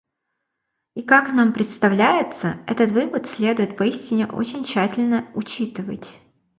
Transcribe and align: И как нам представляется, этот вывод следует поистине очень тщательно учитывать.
И 0.95 1.03
как 1.03 1.31
нам 1.31 1.53
представляется, 1.53 2.57
этот 2.65 2.89
вывод 2.89 3.27
следует 3.27 3.77
поистине 3.77 4.25
очень 4.25 4.63
тщательно 4.63 5.27
учитывать. 5.35 6.17